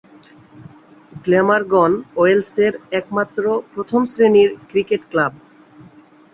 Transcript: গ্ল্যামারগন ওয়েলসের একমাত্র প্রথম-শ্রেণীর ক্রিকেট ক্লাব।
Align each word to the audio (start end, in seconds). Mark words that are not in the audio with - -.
গ্ল্যামারগন 1.23 1.91
ওয়েলসের 2.15 2.73
একমাত্র 2.91 3.43
প্রথম-শ্রেণীর 3.73 4.49
ক্রিকেট 4.69 5.01
ক্লাব। 5.11 5.33